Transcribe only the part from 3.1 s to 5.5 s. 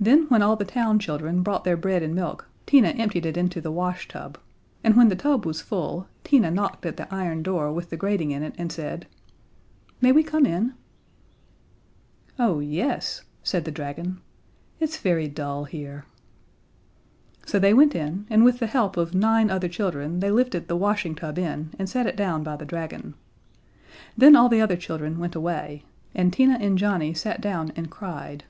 it into the wash tub, and when the tub